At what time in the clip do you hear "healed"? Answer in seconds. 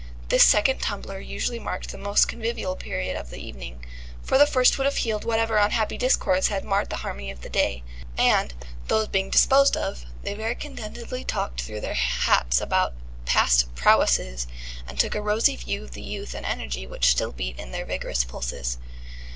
4.97-5.25